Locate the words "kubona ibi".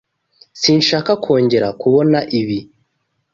1.81-2.59